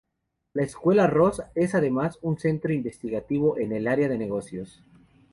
La 0.53 0.63
Escuela 0.63 1.05
Ross 1.05 1.43
es 1.53 1.75
además 1.75 2.17
un 2.23 2.39
centro 2.39 2.73
investigativo 2.73 3.59
en 3.59 3.71
el 3.71 3.87
área 3.87 4.07
de 4.09 4.15
los 4.17 4.21
negocios. 4.21 4.83